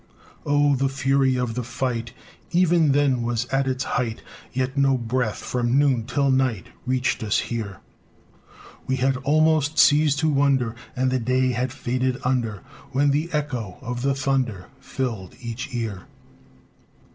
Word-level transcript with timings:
Oh, 0.47 0.75
the 0.75 0.89
fury 0.89 1.35
of 1.37 1.53
the 1.53 1.61
fight 1.63 2.11
Even 2.49 2.91
then 2.91 3.21
was 3.21 3.45
at 3.51 3.67
its 3.67 3.83
height! 3.83 4.23
Yet 4.51 4.75
no 4.75 4.97
breath, 4.97 5.37
from 5.37 5.77
noon 5.77 6.07
till 6.07 6.31
night, 6.31 6.65
Reached 6.87 7.21
us 7.21 7.37
here; 7.37 7.81
We 8.87 8.95
had 8.95 9.15
almost 9.17 9.77
ceased 9.77 10.17
to 10.21 10.29
wonder, 10.29 10.73
And 10.95 11.11
the 11.11 11.19
day 11.19 11.51
had 11.51 11.71
faded 11.71 12.17
under, 12.23 12.63
When 12.91 13.11
the 13.11 13.29
echo 13.31 13.77
of 13.81 14.01
the 14.01 14.15
thunder 14.15 14.69
Filled 14.79 15.35
each 15.39 15.69
ear! 15.71 16.07